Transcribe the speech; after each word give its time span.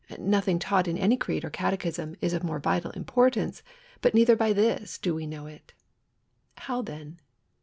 Nothing 0.17 0.57
taught 0.57 0.87
in 0.87 0.97
any 0.97 1.15
creed 1.15 1.45
or 1.45 1.51
catechism 1.51 2.15
is 2.21 2.33
of 2.33 2.43
more 2.43 2.57
vital 2.57 2.89
importance; 2.93 3.61
but 4.01 4.15
neither 4.15 4.35
by 4.35 4.51
this 4.51 4.97
do 4.97 5.13
we 5.13 5.27
know 5.27 5.45
it. 5.45 5.73
How 6.57 6.81
then? 6.81 7.19